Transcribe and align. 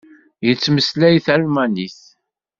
Yettmeslay 0.47 1.15
talmanit. 1.25 1.99